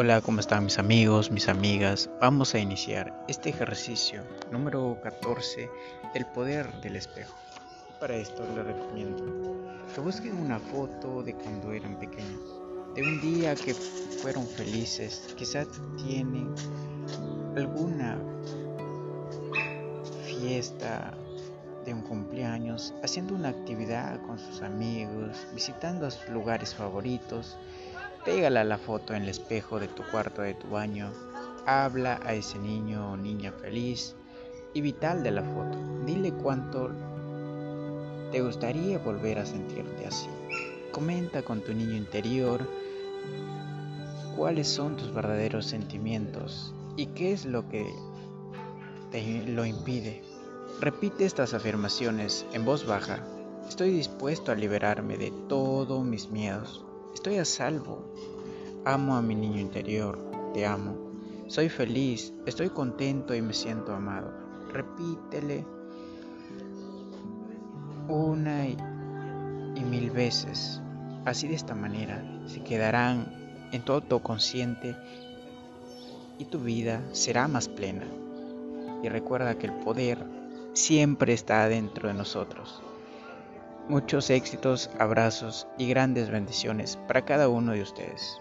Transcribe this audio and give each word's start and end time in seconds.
Hola, 0.00 0.20
¿cómo 0.20 0.38
están 0.38 0.62
mis 0.62 0.78
amigos, 0.78 1.32
mis 1.32 1.48
amigas? 1.48 2.08
Vamos 2.20 2.54
a 2.54 2.60
iniciar 2.60 3.12
este 3.26 3.50
ejercicio 3.50 4.22
número 4.52 4.96
14 5.02 5.68
del 6.14 6.24
poder 6.26 6.72
del 6.82 6.94
espejo. 6.94 7.34
Para 7.98 8.14
esto 8.14 8.44
les 8.54 8.64
recomiendo 8.64 9.56
que 9.92 10.00
busquen 10.00 10.36
una 10.36 10.60
foto 10.60 11.24
de 11.24 11.34
cuando 11.34 11.72
eran 11.72 11.98
pequeños, 11.98 12.40
de 12.94 13.02
un 13.02 13.20
día 13.20 13.56
que 13.56 13.74
fueron 13.74 14.46
felices, 14.46 15.34
quizás 15.36 15.66
tienen 15.96 16.54
alguna 17.56 18.18
fiesta 20.26 21.12
de 21.84 21.92
un 21.92 22.02
cumpleaños, 22.02 22.94
haciendo 23.02 23.34
una 23.34 23.48
actividad 23.48 24.22
con 24.28 24.38
sus 24.38 24.62
amigos, 24.62 25.36
visitando 25.52 26.08
sus 26.08 26.28
lugares 26.28 26.72
favoritos 26.72 27.58
Pégala 28.28 28.62
la 28.62 28.76
foto 28.76 29.14
en 29.14 29.22
el 29.22 29.30
espejo 29.30 29.80
de 29.80 29.88
tu 29.88 30.02
cuarto 30.02 30.42
de 30.42 30.52
tu 30.52 30.68
baño. 30.68 31.10
Habla 31.64 32.20
a 32.26 32.34
ese 32.34 32.58
niño 32.58 33.12
o 33.12 33.16
niña 33.16 33.52
feliz 33.52 34.16
y 34.74 34.82
vital 34.82 35.22
de 35.22 35.30
la 35.30 35.42
foto. 35.42 35.78
Dile 36.04 36.34
cuánto 36.34 36.90
te 38.30 38.42
gustaría 38.42 38.98
volver 38.98 39.38
a 39.38 39.46
sentirte 39.46 40.06
así. 40.06 40.28
Comenta 40.92 41.40
con 41.40 41.62
tu 41.62 41.72
niño 41.72 41.96
interior 41.96 42.68
cuáles 44.36 44.68
son 44.68 44.98
tus 44.98 45.10
verdaderos 45.14 45.64
sentimientos 45.64 46.74
y 46.98 47.06
qué 47.06 47.32
es 47.32 47.46
lo 47.46 47.66
que 47.70 47.90
te 49.10 49.42
lo 49.46 49.64
impide. 49.64 50.22
Repite 50.82 51.24
estas 51.24 51.54
afirmaciones 51.54 52.44
en 52.52 52.66
voz 52.66 52.84
baja. 52.84 53.24
Estoy 53.66 53.88
dispuesto 53.88 54.52
a 54.52 54.54
liberarme 54.54 55.16
de 55.16 55.32
todos 55.48 56.04
mis 56.04 56.28
miedos. 56.28 56.84
Estoy 57.14 57.36
a 57.36 57.44
salvo. 57.44 58.04
Amo 58.84 59.16
a 59.16 59.22
mi 59.22 59.34
niño 59.34 59.60
interior. 59.60 60.18
Te 60.54 60.66
amo. 60.66 60.96
Soy 61.48 61.68
feliz. 61.68 62.32
Estoy 62.46 62.70
contento 62.70 63.34
y 63.34 63.42
me 63.42 63.54
siento 63.54 63.92
amado. 63.92 64.32
Repítele 64.72 65.64
una 68.08 68.66
y, 68.66 68.76
mil 69.84 70.10
veces. 70.10 70.80
Así 71.24 71.48
de 71.48 71.54
esta 71.54 71.74
manera 71.74 72.24
se 72.46 72.62
quedarán 72.62 73.68
en 73.72 73.84
todo 73.84 74.00
tu 74.00 74.20
consciente 74.20 74.96
y 76.38 76.44
tu 76.46 76.60
vida 76.60 77.02
será 77.12 77.48
más 77.48 77.68
plena. 77.68 78.06
Y 79.02 79.08
recuerda 79.08 79.58
que 79.58 79.66
el 79.66 79.72
poder 79.72 80.24
siempre 80.72 81.32
está 81.32 81.68
dentro 81.68 82.08
de 82.08 82.14
nosotros. 82.14 82.82
Muchos 83.88 84.28
éxitos, 84.28 84.90
abrazos 84.98 85.66
y 85.78 85.88
grandes 85.88 86.28
bendiciones 86.30 86.98
para 87.08 87.24
cada 87.24 87.48
uno 87.48 87.72
de 87.72 87.80
ustedes. 87.80 88.38